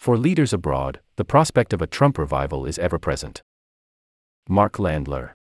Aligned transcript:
For 0.00 0.16
leaders 0.16 0.54
abroad, 0.54 1.00
the 1.16 1.26
prospect 1.26 1.74
of 1.74 1.82
a 1.82 1.86
Trump 1.86 2.16
revival 2.16 2.64
is 2.64 2.78
ever 2.78 2.98
present. 2.98 3.42
Mark 4.48 4.78
Landler. 4.78 5.32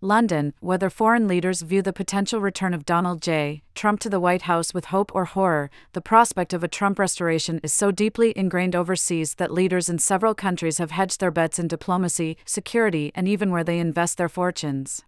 London, 0.00 0.52
whether 0.58 0.90
foreign 0.90 1.28
leaders 1.28 1.62
view 1.62 1.80
the 1.80 1.92
potential 1.92 2.40
return 2.40 2.74
of 2.74 2.84
Donald 2.84 3.22
J. 3.22 3.62
Trump 3.76 4.00
to 4.00 4.10
the 4.10 4.18
White 4.18 4.42
House 4.42 4.74
with 4.74 4.86
hope 4.86 5.14
or 5.14 5.26
horror, 5.26 5.70
the 5.92 6.00
prospect 6.00 6.52
of 6.52 6.64
a 6.64 6.68
Trump 6.68 6.98
restoration 6.98 7.60
is 7.62 7.72
so 7.72 7.92
deeply 7.92 8.32
ingrained 8.34 8.74
overseas 8.74 9.36
that 9.36 9.52
leaders 9.52 9.88
in 9.88 10.00
several 10.00 10.34
countries 10.34 10.78
have 10.78 10.90
hedged 10.90 11.20
their 11.20 11.30
bets 11.30 11.60
in 11.60 11.68
diplomacy, 11.68 12.36
security, 12.44 13.12
and 13.14 13.28
even 13.28 13.52
where 13.52 13.62
they 13.62 13.78
invest 13.78 14.18
their 14.18 14.28
fortunes. 14.28 15.04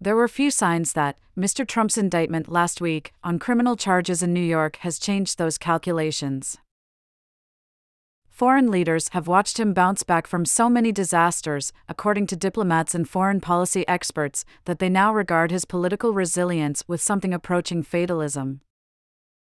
There 0.00 0.16
were 0.16 0.26
few 0.26 0.50
signs 0.50 0.94
that 0.94 1.18
Mr. 1.36 1.68
Trump's 1.68 1.98
indictment 1.98 2.48
last 2.48 2.80
week 2.80 3.12
on 3.22 3.38
criminal 3.38 3.76
charges 3.76 4.22
in 4.22 4.32
New 4.32 4.40
York 4.40 4.76
has 4.76 4.98
changed 4.98 5.36
those 5.36 5.58
calculations. 5.58 6.56
Foreign 8.34 8.68
leaders 8.68 9.10
have 9.10 9.28
watched 9.28 9.60
him 9.60 9.72
bounce 9.72 10.02
back 10.02 10.26
from 10.26 10.44
so 10.44 10.68
many 10.68 10.90
disasters, 10.90 11.72
according 11.88 12.26
to 12.26 12.36
diplomats 12.36 12.92
and 12.92 13.08
foreign 13.08 13.40
policy 13.40 13.86
experts, 13.86 14.44
that 14.64 14.80
they 14.80 14.88
now 14.88 15.14
regard 15.14 15.52
his 15.52 15.64
political 15.64 16.12
resilience 16.12 16.82
with 16.88 17.00
something 17.00 17.32
approaching 17.32 17.84
fatalism. 17.84 18.60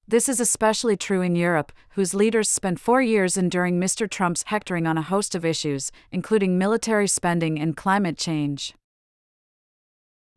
This 0.08 0.30
is 0.30 0.40
especially 0.40 0.96
true 0.96 1.24
in 1.24 1.36
Europe, 1.36 1.72
whose 1.96 2.14
leaders 2.14 2.52
spent 2.52 2.80
four 2.80 3.02
years 3.02 3.36
enduring 3.36 3.80
Mr. 3.80 4.08
Trump's 4.08 4.44
hectoring 4.44 4.86
on 4.86 5.00
a 5.00 5.02
host 5.02 5.34
of 5.34 5.44
issues, 5.44 5.92
including 6.12 6.60
military 6.60 7.08
spending 7.08 7.60
and 7.60 7.76
climate 7.76 8.20
change. 8.20 8.76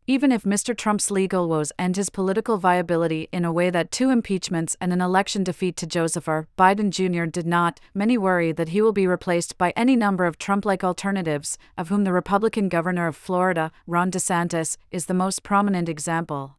Even 0.09 0.31
if 0.31 0.45
Mr. 0.45 0.77
Trump's 0.77 1.11
legal 1.11 1.49
woes 1.49 1.73
end 1.81 1.97
his 1.97 2.11
political 2.11 2.59
viability 2.59 3.29
in 3.33 3.45
a 3.45 3.51
way 3.53 3.71
that 3.71 3.91
two 3.91 4.11
impeachments 4.11 4.77
and 4.81 4.93
an 4.93 5.01
election 5.01 5.43
defeat 5.43 5.77
to 5.79 5.87
Joseph 5.87 6.29
R. 6.29 6.47
Biden 6.57 6.91
Jr. 6.91 7.25
did 7.25 7.45
not, 7.45 7.81
many 7.93 8.17
worry 8.17 8.53
that 8.53 8.69
he 8.69 8.81
will 8.81 8.93
be 8.93 9.09
replaced 9.09 9.59
by 9.59 9.73
any 9.75 9.97
number 9.97 10.25
of 10.25 10.39
Trump 10.39 10.65
like 10.65 10.85
alternatives, 10.85 11.59
of 11.77 11.89
whom 11.89 12.05
the 12.05 12.13
Republican 12.13 12.69
governor 12.69 13.09
of 13.09 13.17
Florida, 13.17 13.73
Ron 13.85 14.13
DeSantis, 14.13 14.77
is 14.93 15.07
the 15.07 15.15
most 15.15 15.43
prominent 15.43 15.89
example. 15.89 16.57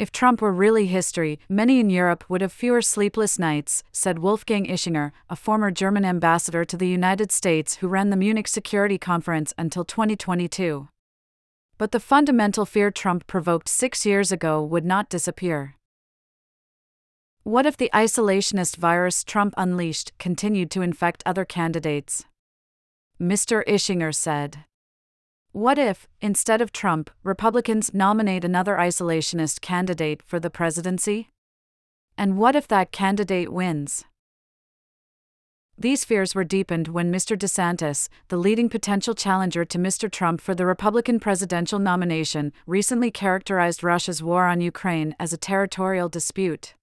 If 0.00 0.10
Trump 0.10 0.42
were 0.42 0.52
really 0.52 0.86
history, 0.86 1.38
many 1.48 1.78
in 1.78 1.90
Europe 1.90 2.24
would 2.28 2.40
have 2.40 2.52
fewer 2.52 2.82
sleepless 2.82 3.38
nights, 3.38 3.84
said 3.92 4.18
Wolfgang 4.18 4.66
Ischinger, 4.66 5.12
a 5.30 5.36
former 5.36 5.70
German 5.70 6.04
ambassador 6.04 6.64
to 6.64 6.76
the 6.76 6.88
United 6.88 7.30
States 7.30 7.76
who 7.76 7.86
ran 7.86 8.10
the 8.10 8.16
Munich 8.16 8.48
Security 8.48 8.98
Conference 8.98 9.54
until 9.56 9.84
2022 9.84 10.88
but 11.78 11.92
the 11.92 12.00
fundamental 12.00 12.66
fear 12.66 12.90
Trump 12.90 13.26
provoked 13.26 13.68
six 13.68 14.04
years 14.04 14.30
ago 14.32 14.62
would 14.62 14.84
not 14.84 15.08
disappear. 15.08 15.76
What 17.44 17.64
if 17.64 17.76
the 17.76 17.90
isolationist 17.94 18.76
virus 18.76 19.24
Trump 19.24 19.54
unleashed 19.56 20.12
continued 20.18 20.70
to 20.72 20.82
infect 20.82 21.22
other 21.24 21.44
candidates? 21.44 22.26
Mr. 23.20 23.64
Ischinger 23.66 24.14
said. 24.14 24.64
What 25.52 25.78
if, 25.78 26.06
instead 26.20 26.60
of 26.60 26.72
Trump, 26.72 27.10
Republicans 27.24 27.94
nominate 27.94 28.44
another 28.44 28.76
isolationist 28.76 29.60
candidate 29.60 30.22
for 30.22 30.38
the 30.38 30.50
presidency? 30.50 31.30
And 32.18 32.36
what 32.36 32.54
if 32.54 32.68
that 32.68 32.92
candidate 32.92 33.50
wins? 33.52 34.04
These 35.80 36.04
fears 36.04 36.34
were 36.34 36.42
deepened 36.42 36.88
when 36.88 37.12
Mr. 37.12 37.38
DeSantis, 37.38 38.08
the 38.28 38.36
leading 38.36 38.68
potential 38.68 39.14
challenger 39.14 39.64
to 39.66 39.78
Mr. 39.78 40.10
Trump 40.10 40.40
for 40.40 40.52
the 40.52 40.66
Republican 40.66 41.20
presidential 41.20 41.78
nomination, 41.78 42.52
recently 42.66 43.12
characterized 43.12 43.84
Russia's 43.84 44.20
war 44.20 44.46
on 44.46 44.60
Ukraine 44.60 45.14
as 45.20 45.32
a 45.32 45.36
territorial 45.36 46.08
dispute. 46.08 46.74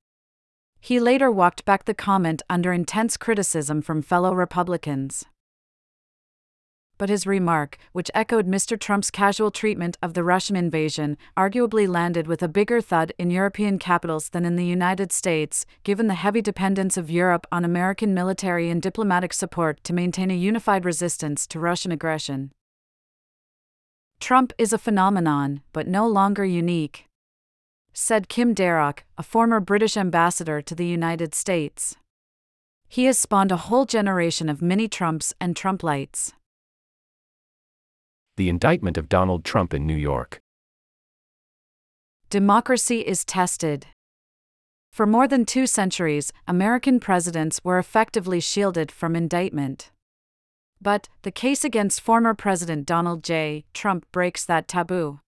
He 0.80 1.02
later 1.02 1.30
walked 1.30 1.66
back 1.66 1.84
the 1.84 1.94
comment 1.94 2.42
under 2.50 2.72
intense 2.72 3.18
criticism 3.18 3.82
from 3.82 4.02
fellow 4.02 4.34
Republicans 4.34 5.26
but 6.98 7.10
his 7.10 7.28
remark, 7.28 7.78
which 7.92 8.12
echoed 8.14 8.48
Mr. 8.48 8.80
Trump's 8.80 9.12
casual 9.12 9.52
treatment 9.52 9.98
of 10.02 10.14
the 10.14 10.24
Russian 10.24 10.56
invasion, 10.56 11.18
arguably 11.38 11.88
landed 11.88 12.28
with 12.28 12.42
a 12.42 12.48
bigger 12.48 12.82
thud 12.82 13.12
in 13.18 13.30
European 13.30 13.78
capitals 13.80 14.30
than 14.30 14.46
in 14.46 14.56
the 14.56 14.66
United 14.66 15.12
States, 15.12 15.66
given 15.84 16.08
the 16.08 16.14
heavy 16.14 16.42
dependence 16.42 16.98
of 16.98 17.12
Europe 17.12 17.46
on 17.52 17.66
American 17.66 18.14
military 18.14 18.70
and 18.70 18.82
diplomatic 18.82 19.34
support 19.34 19.84
to 19.84 19.94
maintain 19.94 20.32
a 20.32 20.36
unified 20.36 20.86
resistance 20.86 21.46
to 21.48 21.60
Russian 21.60 21.92
aggression. 21.92 22.52
Trump 24.20 24.54
is 24.58 24.72
a 24.72 24.78
phenomenon, 24.78 25.62
but 25.74 25.88
no 25.88 26.08
longer 26.08 26.46
unique, 26.46 27.06
said 27.94 28.30
Kim 28.30 28.56
Darroch, 28.56 29.00
a 29.18 29.24
former 29.24 29.60
British 29.60 29.98
ambassador 29.98 30.62
to 30.62 30.76
the 30.76 30.86
United 30.86 31.36
States. 31.36 31.96
He 32.88 33.06
has 33.06 33.20
spawned 33.20 33.52
a 33.52 33.58
whole 33.58 33.86
generation 33.86 34.48
of 34.48 34.62
mini 34.62 34.88
Trumps 34.88 35.34
and 35.42 35.56
Trumplites 35.56 36.32
the 38.38 38.50
indictment 38.50 38.98
of 38.98 39.10
Donald 39.10 39.46
Trump 39.46 39.74
in 39.74 39.86
New 39.86 39.96
York. 39.96 40.42
Democracy 42.30 43.02
is 43.02 43.24
tested. 43.24 43.88
For 44.92 45.06
more 45.06 45.28
than 45.28 45.46
two 45.46 45.68
centuries, 45.68 46.34
American 46.48 47.00
presidents 47.00 47.60
were 47.64 47.80
effectively 47.80 48.40
shielded 48.40 48.92
from 48.92 49.16
indictment. 49.16 49.92
But 50.82 51.08
the 51.22 51.32
case 51.32 51.64
against 51.64 52.02
former 52.02 52.34
President 52.34 52.86
Donald 52.86 53.24
J. 53.24 53.66
Trump 53.74 54.06
breaks 54.12 54.46
that 54.46 54.68
taboo. 54.68 55.20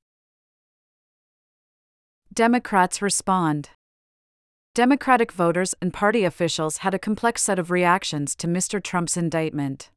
Democrats 2.33 3.01
respond. 3.01 3.69
Democratic 4.75 5.31
voters 5.31 5.73
and 5.81 5.91
party 5.93 6.23
officials 6.23 6.77
had 6.77 6.93
a 6.93 6.99
complex 6.99 7.41
set 7.41 7.57
of 7.57 7.71
reactions 7.71 8.35
to 8.35 8.47
Mr. 8.47 8.83
Trump's 8.83 9.17
indictment. 9.17 9.89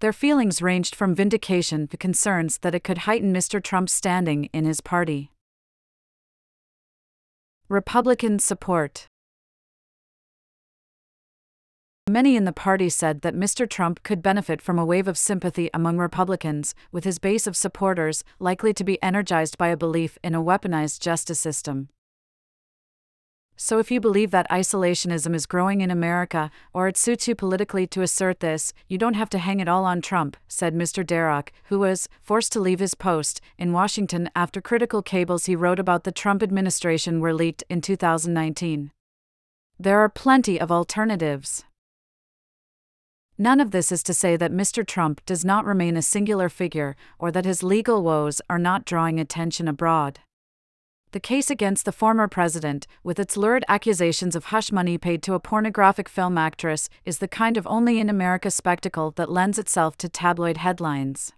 Their 0.00 0.12
feelings 0.12 0.60
ranged 0.60 0.94
from 0.94 1.14
vindication 1.14 1.88
to 1.88 1.96
concerns 1.96 2.58
that 2.58 2.74
it 2.74 2.84
could 2.84 2.98
heighten 2.98 3.32
Mr. 3.32 3.62
Trump's 3.62 3.94
standing 3.94 4.44
in 4.52 4.66
his 4.66 4.82
party. 4.82 5.30
Republican 7.68 8.38
support. 8.38 9.08
Many 12.08 12.36
in 12.36 12.44
the 12.44 12.52
party 12.52 12.88
said 12.88 13.22
that 13.22 13.34
Mr. 13.34 13.68
Trump 13.68 14.02
could 14.04 14.22
benefit 14.22 14.62
from 14.62 14.78
a 14.78 14.84
wave 14.84 15.08
of 15.08 15.18
sympathy 15.18 15.70
among 15.74 15.98
Republicans, 15.98 16.74
with 16.92 17.02
his 17.02 17.18
base 17.18 17.48
of 17.48 17.56
supporters 17.56 18.22
likely 18.38 18.72
to 18.74 18.84
be 18.84 19.02
energized 19.02 19.58
by 19.58 19.68
a 19.68 19.76
belief 19.76 20.16
in 20.22 20.34
a 20.34 20.42
weaponized 20.42 21.00
justice 21.00 21.40
system. 21.40 21.88
So, 23.66 23.80
if 23.80 23.90
you 23.90 24.00
believe 24.00 24.30
that 24.30 24.48
isolationism 24.48 25.34
is 25.34 25.44
growing 25.44 25.80
in 25.80 25.90
America, 25.90 26.52
or 26.72 26.86
it 26.86 26.96
suits 26.96 27.26
you 27.26 27.34
politically 27.34 27.84
to 27.88 28.02
assert 28.02 28.38
this, 28.38 28.72
you 28.86 28.96
don't 28.96 29.14
have 29.14 29.28
to 29.30 29.40
hang 29.40 29.58
it 29.58 29.66
all 29.66 29.84
on 29.84 30.00
Trump, 30.00 30.36
said 30.46 30.72
Mr. 30.72 31.04
Darroch, 31.04 31.48
who 31.64 31.80
was 31.80 32.08
forced 32.22 32.52
to 32.52 32.60
leave 32.60 32.78
his 32.78 32.94
post 32.94 33.40
in 33.58 33.72
Washington 33.72 34.30
after 34.36 34.60
critical 34.60 35.02
cables 35.02 35.46
he 35.46 35.56
wrote 35.56 35.80
about 35.80 36.04
the 36.04 36.12
Trump 36.12 36.44
administration 36.44 37.18
were 37.18 37.34
leaked 37.34 37.64
in 37.68 37.80
2019. 37.80 38.92
There 39.80 39.98
are 39.98 40.08
plenty 40.08 40.60
of 40.60 40.70
alternatives. 40.70 41.64
None 43.36 43.58
of 43.58 43.72
this 43.72 43.90
is 43.90 44.04
to 44.04 44.14
say 44.14 44.36
that 44.36 44.52
Mr. 44.52 44.86
Trump 44.86 45.26
does 45.26 45.44
not 45.44 45.64
remain 45.64 45.96
a 45.96 46.02
singular 46.02 46.48
figure, 46.48 46.94
or 47.18 47.32
that 47.32 47.44
his 47.44 47.64
legal 47.64 48.04
woes 48.04 48.40
are 48.48 48.60
not 48.60 48.84
drawing 48.84 49.18
attention 49.18 49.66
abroad. 49.66 50.20
The 51.12 51.20
case 51.20 51.50
against 51.50 51.84
the 51.84 51.92
former 51.92 52.28
president, 52.28 52.86
with 53.02 53.18
its 53.18 53.36
lurid 53.36 53.64
accusations 53.68 54.34
of 54.34 54.46
hush 54.46 54.72
money 54.72 54.98
paid 54.98 55.22
to 55.22 55.34
a 55.34 55.40
pornographic 55.40 56.08
film 56.08 56.36
actress, 56.36 56.88
is 57.04 57.18
the 57.18 57.28
kind 57.28 57.56
of 57.56 57.66
only 57.66 58.00
in 58.00 58.10
America 58.10 58.50
spectacle 58.50 59.12
that 59.12 59.30
lends 59.30 59.58
itself 59.58 59.96
to 59.98 60.08
tabloid 60.08 60.58
headlines. 60.58 61.32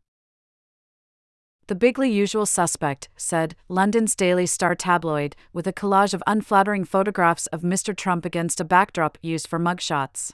The 1.69 1.75
bigly 1.75 2.11
usual 2.11 2.47
suspect, 2.47 3.11
said 3.15 3.55
London's 3.69 4.17
Daily 4.17 4.47
Star 4.47 4.75
tabloid, 4.75 5.37
with 5.53 5.67
a 5.67 5.73
collage 5.73 6.15
of 6.15 6.23
unflattering 6.27 6.85
photographs 6.85 7.47
of 7.49 7.61
Mr. 7.61 7.95
Trump 7.95 8.25
against 8.25 8.59
a 8.59 8.65
backdrop 8.65 9.19
used 9.21 9.47
for 9.47 9.59
mugshots. 9.59 10.33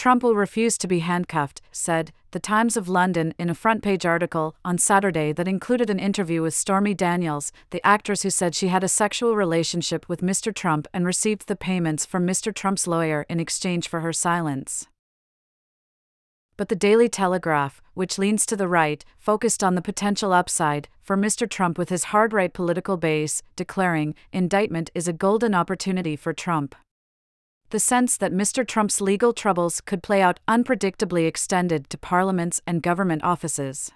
Trump 0.00 0.22
will 0.22 0.34
refuse 0.34 0.78
to 0.78 0.88
be 0.88 1.00
handcuffed, 1.00 1.60
said 1.70 2.10
The 2.30 2.40
Times 2.40 2.78
of 2.78 2.88
London 2.88 3.34
in 3.38 3.50
a 3.50 3.54
front 3.54 3.82
page 3.82 4.06
article 4.06 4.56
on 4.64 4.78
Saturday 4.78 5.30
that 5.34 5.46
included 5.46 5.90
an 5.90 5.98
interview 5.98 6.40
with 6.40 6.54
Stormy 6.54 6.94
Daniels, 6.94 7.52
the 7.68 7.86
actress 7.86 8.22
who 8.22 8.30
said 8.30 8.54
she 8.54 8.68
had 8.68 8.82
a 8.82 8.88
sexual 8.88 9.36
relationship 9.36 10.08
with 10.08 10.22
Mr. 10.22 10.54
Trump 10.54 10.88
and 10.94 11.04
received 11.04 11.48
the 11.48 11.54
payments 11.54 12.06
from 12.06 12.26
Mr. 12.26 12.54
Trump's 12.54 12.86
lawyer 12.86 13.26
in 13.28 13.40
exchange 13.40 13.88
for 13.88 14.00
her 14.00 14.14
silence. 14.14 14.88
But 16.56 16.70
the 16.70 16.76
Daily 16.76 17.10
Telegraph, 17.10 17.82
which 17.92 18.16
leans 18.16 18.46
to 18.46 18.56
the 18.56 18.68
right, 18.68 19.04
focused 19.18 19.62
on 19.62 19.74
the 19.74 19.82
potential 19.82 20.32
upside 20.32 20.88
for 21.02 21.14
Mr. 21.14 21.46
Trump 21.46 21.76
with 21.76 21.90
his 21.90 22.04
hard 22.04 22.32
right 22.32 22.54
political 22.54 22.96
base, 22.96 23.42
declaring, 23.54 24.14
indictment 24.32 24.88
is 24.94 25.06
a 25.06 25.12
golden 25.12 25.54
opportunity 25.54 26.16
for 26.16 26.32
Trump 26.32 26.74
the 27.70 27.80
sense 27.80 28.16
that 28.16 28.32
Mr. 28.32 28.66
Trump's 28.66 29.00
legal 29.00 29.32
troubles 29.32 29.80
could 29.80 30.02
play 30.02 30.20
out 30.20 30.40
unpredictably 30.46 31.26
extended 31.26 31.88
to 31.90 31.98
parliaments 31.98 32.60
and 32.66 32.82
government 32.82 33.24
offices. 33.24 33.90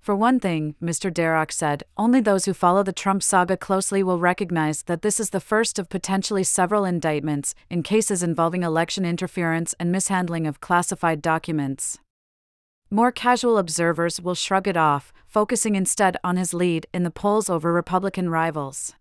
For 0.00 0.16
one 0.16 0.40
thing, 0.40 0.74
Mr. 0.82 1.12
Darroch 1.12 1.52
said, 1.52 1.82
only 1.98 2.20
those 2.20 2.46
who 2.46 2.54
follow 2.54 2.82
the 2.82 2.94
Trump 2.94 3.22
saga 3.22 3.58
closely 3.58 4.02
will 4.02 4.18
recognize 4.18 4.84
that 4.84 5.02
this 5.02 5.20
is 5.20 5.30
the 5.30 5.40
first 5.40 5.78
of 5.78 5.90
potentially 5.90 6.44
several 6.44 6.86
indictments 6.86 7.54
in 7.68 7.82
cases 7.82 8.22
involving 8.22 8.62
election 8.62 9.04
interference 9.04 9.74
and 9.78 9.92
mishandling 9.92 10.46
of 10.46 10.60
classified 10.60 11.20
documents. 11.20 11.98
More 12.90 13.12
casual 13.12 13.58
observers 13.58 14.18
will 14.18 14.34
shrug 14.34 14.66
it 14.66 14.78
off, 14.78 15.12
focusing 15.26 15.74
instead 15.74 16.16
on 16.24 16.38
his 16.38 16.54
lead 16.54 16.86
in 16.94 17.02
the 17.02 17.10
polls 17.10 17.50
over 17.50 17.70
Republican 17.70 18.30
rivals. 18.30 18.94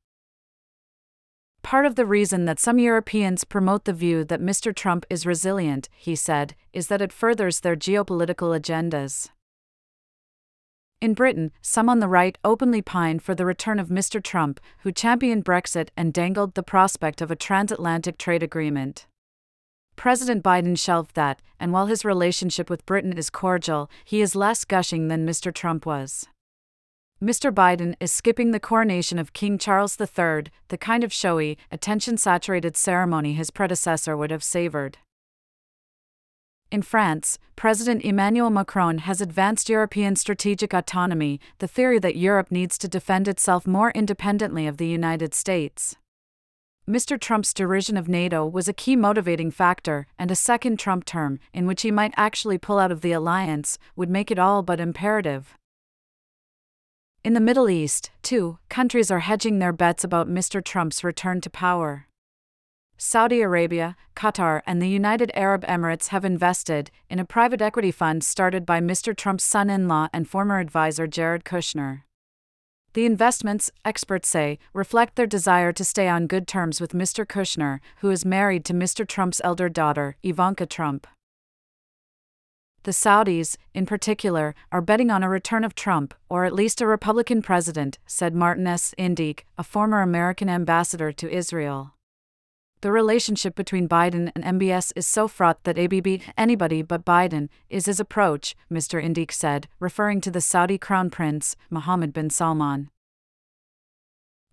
Part 1.67 1.85
of 1.85 1.95
the 1.95 2.05
reason 2.05 2.45
that 2.45 2.61
some 2.61 2.79
Europeans 2.79 3.43
promote 3.43 3.83
the 3.83 3.91
view 3.91 4.23
that 4.23 4.39
Mr. 4.39 4.73
Trump 4.73 5.05
is 5.09 5.25
resilient, 5.25 5.89
he 5.97 6.15
said, 6.15 6.55
is 6.71 6.87
that 6.87 7.01
it 7.01 7.11
furthers 7.11 7.59
their 7.59 7.75
geopolitical 7.75 8.57
agendas. 8.57 9.31
In 11.01 11.13
Britain, 11.13 11.51
some 11.61 11.89
on 11.89 11.99
the 11.99 12.07
right 12.07 12.37
openly 12.45 12.81
pine 12.81 13.19
for 13.19 13.35
the 13.35 13.45
return 13.45 13.81
of 13.81 13.89
Mr. 13.89 14.23
Trump, 14.23 14.61
who 14.83 14.93
championed 14.93 15.43
Brexit 15.43 15.89
and 15.97 16.13
dangled 16.13 16.53
the 16.53 16.63
prospect 16.63 17.19
of 17.21 17.31
a 17.31 17.35
transatlantic 17.35 18.17
trade 18.17 18.43
agreement. 18.43 19.05
President 19.97 20.45
Biden 20.45 20.79
shelved 20.79 21.15
that, 21.15 21.41
and 21.59 21.73
while 21.73 21.87
his 21.87 22.05
relationship 22.05 22.69
with 22.69 22.85
Britain 22.85 23.17
is 23.17 23.29
cordial, 23.29 23.91
he 24.05 24.21
is 24.21 24.37
less 24.37 24.63
gushing 24.63 25.09
than 25.09 25.27
Mr. 25.27 25.53
Trump 25.53 25.85
was. 25.85 26.27
Mr. 27.21 27.51
Biden 27.51 27.95
is 27.99 28.11
skipping 28.11 28.51
the 28.51 28.59
coronation 28.59 29.17
of 29.17 29.33
King 29.33 29.57
Charles 29.57 29.99
III, 29.99 30.51
the 30.67 30.77
kind 30.77 31.03
of 31.03 31.11
showy, 31.11 31.57
attention 31.71 32.15
saturated 32.15 32.77
ceremony 32.77 33.33
his 33.33 33.49
predecessor 33.49 34.15
would 34.15 34.29
have 34.29 34.43
savored. 34.43 34.99
In 36.69 36.83
France, 36.83 37.39
President 37.55 38.03
Emmanuel 38.03 38.51
Macron 38.51 38.99
has 38.99 39.19
advanced 39.19 39.67
European 39.67 40.15
strategic 40.15 40.73
autonomy, 40.73 41.39
the 41.57 41.67
theory 41.67 41.97
that 41.97 42.17
Europe 42.17 42.51
needs 42.51 42.77
to 42.77 42.87
defend 42.87 43.27
itself 43.27 43.65
more 43.65 43.89
independently 43.91 44.67
of 44.67 44.77
the 44.77 44.87
United 44.87 45.33
States. 45.33 45.95
Mr. 46.87 47.19
Trump's 47.19 47.53
derision 47.53 47.97
of 47.97 48.07
NATO 48.07 48.45
was 48.45 48.67
a 48.67 48.73
key 48.73 48.95
motivating 48.95 49.49
factor, 49.49 50.05
and 50.19 50.29
a 50.29 50.35
second 50.35 50.77
Trump 50.77 51.03
term, 51.03 51.39
in 51.51 51.65
which 51.65 51.81
he 51.81 51.89
might 51.89 52.13
actually 52.15 52.59
pull 52.59 52.77
out 52.77 52.91
of 52.91 53.01
the 53.01 53.11
alliance, 53.11 53.79
would 53.95 54.09
make 54.09 54.29
it 54.29 54.37
all 54.37 54.61
but 54.61 54.79
imperative. 54.79 55.57
In 57.23 57.33
the 57.33 57.41
Middle 57.41 57.69
East, 57.69 58.11
too, 58.21 58.57
countries 58.69 59.11
are 59.11 59.19
hedging 59.19 59.59
their 59.59 59.73
bets 59.73 60.03
about 60.03 60.29
Mr. 60.29 60.63
Trump's 60.63 61.03
return 61.03 61.41
to 61.41 61.49
power. 61.49 62.07
Saudi 62.97 63.41
Arabia, 63.41 63.95
Qatar, 64.15 64.61
and 64.65 64.81
the 64.81 64.89
United 64.89 65.31
Arab 65.35 65.63
Emirates 65.65 66.07
have 66.07 66.25
invested 66.25 66.89
in 67.09 67.19
a 67.19 67.25
private 67.25 67.61
equity 67.61 67.91
fund 67.91 68.23
started 68.23 68.65
by 68.65 68.79
Mr. 68.79 69.15
Trump's 69.15 69.43
son 69.43 69.69
in 69.69 69.87
law 69.87 70.07
and 70.13 70.27
former 70.27 70.59
advisor 70.59 71.05
Jared 71.05 71.43
Kushner. 71.43 72.03
The 72.93 73.05
investments, 73.05 73.71
experts 73.85 74.27
say, 74.27 74.57
reflect 74.73 75.15
their 75.15 75.27
desire 75.27 75.71
to 75.73 75.85
stay 75.85 76.07
on 76.07 76.25
good 76.25 76.47
terms 76.47 76.81
with 76.81 76.93
Mr. 76.93 77.25
Kushner, 77.27 77.79
who 77.97 78.09
is 78.09 78.25
married 78.25 78.65
to 78.65 78.73
Mr. 78.73 79.07
Trump's 79.07 79.41
elder 79.43 79.69
daughter, 79.69 80.15
Ivanka 80.23 80.65
Trump. 80.65 81.05
The 82.83 82.91
Saudis, 82.91 83.57
in 83.73 83.85
particular, 83.85 84.55
are 84.71 84.81
betting 84.81 85.11
on 85.11 85.23
a 85.23 85.29
return 85.29 85.63
of 85.63 85.75
Trump, 85.75 86.13
or 86.29 86.45
at 86.45 86.53
least 86.53 86.79
a 86.79 86.87
Republican 86.87 87.41
president, 87.41 87.97
said 88.05 88.33
Martin 88.33 88.65
S. 88.67 88.93
Indyk, 88.97 89.41
a 89.57 89.63
former 89.63 90.01
American 90.01 90.49
ambassador 90.49 91.11
to 91.11 91.29
Israel. 91.29 91.93
The 92.81 92.91
relationship 92.91 93.55
between 93.55 93.89
Biden 93.89 94.31
and 94.35 94.61
MBS 94.61 94.93
is 94.95 95.07
so 95.07 95.27
fraught 95.27 95.63
that 95.63 95.79
ABB, 95.79 96.21
anybody 96.37 96.83
but 96.83 97.03
Biden, 97.03 97.49
is 97.69 97.87
his 97.87 97.99
approach, 97.99 98.55
Mr. 98.71 99.03
Indyk 99.03 99.31
said, 99.31 99.67
referring 99.79 100.21
to 100.21 100.31
the 100.31 100.41
Saudi 100.41 100.77
crown 100.77 101.09
prince, 101.09 101.55
Mohammed 101.71 102.13
bin 102.13 102.29
Salman. 102.29 102.91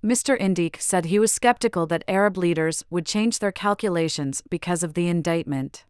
Mr. 0.03 0.39
Indyk 0.39 0.81
said 0.81 1.07
he 1.07 1.19
was 1.19 1.33
skeptical 1.33 1.87
that 1.87 2.05
Arab 2.09 2.39
leaders 2.39 2.83
would 2.89 3.05
change 3.07 3.39
their 3.39 3.53
calculations 3.53 4.43
because 4.49 4.83
of 4.83 4.95
the 4.95 5.09
indictment. 5.09 5.85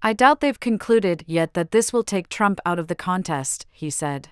I 0.00 0.12
doubt 0.12 0.40
they've 0.40 0.60
concluded 0.60 1.24
yet 1.26 1.54
that 1.54 1.72
this 1.72 1.92
will 1.92 2.04
take 2.04 2.28
Trump 2.28 2.60
out 2.64 2.78
of 2.78 2.86
the 2.86 2.94
contest, 2.94 3.66
he 3.70 3.90
said. 3.90 4.28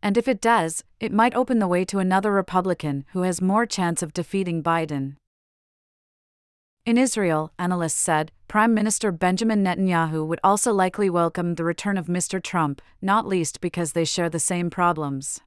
And 0.00 0.16
if 0.16 0.28
it 0.28 0.40
does, 0.40 0.84
it 1.00 1.12
might 1.12 1.34
open 1.34 1.58
the 1.58 1.66
way 1.66 1.84
to 1.86 1.98
another 1.98 2.30
Republican 2.30 3.04
who 3.12 3.22
has 3.22 3.42
more 3.42 3.66
chance 3.66 4.02
of 4.02 4.12
defeating 4.12 4.62
Biden. 4.62 5.16
In 6.86 6.96
Israel, 6.96 7.52
analysts 7.58 8.00
said, 8.00 8.30
Prime 8.46 8.72
Minister 8.72 9.10
Benjamin 9.10 9.64
Netanyahu 9.64 10.26
would 10.26 10.40
also 10.44 10.72
likely 10.72 11.10
welcome 11.10 11.56
the 11.56 11.64
return 11.64 11.98
of 11.98 12.06
Mr. 12.06 12.42
Trump, 12.42 12.80
not 13.02 13.26
least 13.26 13.60
because 13.60 13.92
they 13.92 14.04
share 14.04 14.30
the 14.30 14.38
same 14.38 14.70
problems. 14.70 15.40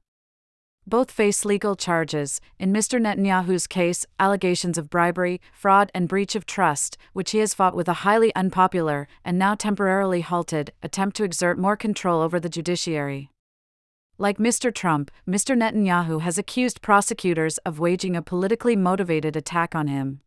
Both 0.86 1.12
face 1.12 1.44
legal 1.44 1.76
charges, 1.76 2.40
in 2.58 2.72
Mr. 2.72 3.00
Netanyahu's 3.00 3.68
case, 3.68 4.04
allegations 4.18 4.76
of 4.76 4.90
bribery, 4.90 5.40
fraud, 5.52 5.92
and 5.94 6.08
breach 6.08 6.34
of 6.34 6.44
trust, 6.44 6.98
which 7.12 7.30
he 7.30 7.38
has 7.38 7.54
fought 7.54 7.76
with 7.76 7.88
a 7.88 8.02
highly 8.04 8.34
unpopular, 8.34 9.06
and 9.24 9.38
now 9.38 9.54
temporarily 9.54 10.22
halted, 10.22 10.72
attempt 10.82 11.16
to 11.16 11.24
exert 11.24 11.56
more 11.56 11.76
control 11.76 12.20
over 12.20 12.40
the 12.40 12.48
judiciary. 12.48 13.30
Like 14.18 14.38
Mr. 14.38 14.74
Trump, 14.74 15.12
Mr. 15.26 15.56
Netanyahu 15.56 16.20
has 16.20 16.36
accused 16.36 16.82
prosecutors 16.82 17.58
of 17.58 17.78
waging 17.78 18.16
a 18.16 18.22
politically 18.22 18.74
motivated 18.74 19.36
attack 19.36 19.76
on 19.76 19.86
him. 19.86 20.20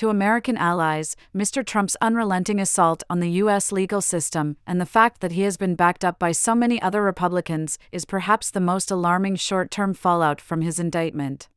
To 0.00 0.08
American 0.08 0.56
allies, 0.56 1.14
Mr. 1.36 1.62
Trump's 1.62 1.94
unrelenting 2.00 2.58
assault 2.58 3.02
on 3.10 3.20
the 3.20 3.32
U.S. 3.42 3.70
legal 3.70 4.00
system 4.00 4.56
and 4.66 4.80
the 4.80 4.86
fact 4.86 5.20
that 5.20 5.32
he 5.32 5.42
has 5.42 5.58
been 5.58 5.74
backed 5.74 6.06
up 6.06 6.18
by 6.18 6.32
so 6.32 6.54
many 6.54 6.80
other 6.80 7.02
Republicans 7.02 7.78
is 7.92 8.06
perhaps 8.06 8.50
the 8.50 8.62
most 8.62 8.90
alarming 8.90 9.36
short 9.36 9.70
term 9.70 9.92
fallout 9.92 10.40
from 10.40 10.62
his 10.62 10.80
indictment. 10.80 11.50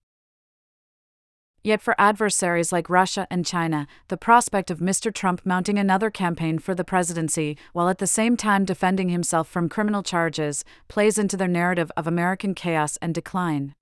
Yet 1.64 1.80
for 1.80 1.96
adversaries 1.98 2.74
like 2.74 2.90
Russia 2.90 3.28
and 3.32 3.46
China, 3.46 3.88
the 4.10 4.18
prospect 4.18 4.70
of 4.70 4.80
Mr. 4.80 5.14
Trump 5.14 5.46
mounting 5.46 5.80
another 5.80 6.10
campaign 6.10 6.60
for 6.60 6.76
the 6.76 6.84
presidency, 6.84 7.58
while 7.72 7.88
at 7.88 8.00
the 8.00 8.08
same 8.08 8.36
time 8.36 8.66
defending 8.66 9.08
himself 9.08 9.48
from 9.48 9.70
criminal 9.70 10.04
charges, 10.04 10.66
plays 10.90 11.18
into 11.18 11.38
their 11.38 11.48
narrative 11.48 11.94
of 11.96 12.08
American 12.08 12.54
chaos 12.54 12.98
and 13.02 13.16
decline. 13.16 13.74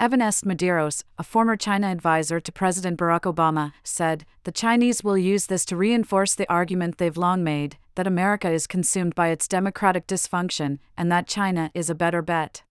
Evan 0.00 0.22
S. 0.22 0.42
Medeiros, 0.42 1.02
a 1.18 1.24
former 1.24 1.56
China 1.56 1.88
advisor 1.88 2.38
to 2.38 2.52
President 2.52 2.96
Barack 3.00 3.22
Obama, 3.22 3.72
said 3.82 4.24
The 4.44 4.52
Chinese 4.52 5.02
will 5.02 5.18
use 5.18 5.46
this 5.46 5.64
to 5.64 5.76
reinforce 5.76 6.36
the 6.36 6.48
argument 6.48 6.98
they've 6.98 7.16
long 7.16 7.42
made 7.42 7.78
that 7.96 8.06
America 8.06 8.48
is 8.48 8.68
consumed 8.68 9.16
by 9.16 9.28
its 9.28 9.48
democratic 9.48 10.06
dysfunction 10.06 10.78
and 10.96 11.10
that 11.10 11.26
China 11.26 11.72
is 11.74 11.90
a 11.90 11.96
better 11.96 12.22
bet. 12.22 12.62